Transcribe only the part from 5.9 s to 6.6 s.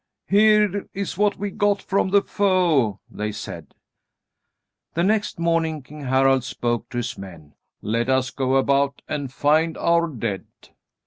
Harald